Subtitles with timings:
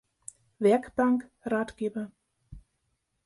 [0.57, 2.09] Werkbank Ratgeber